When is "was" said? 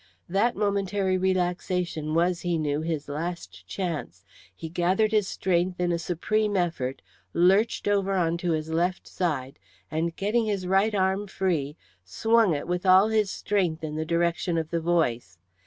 2.15-2.41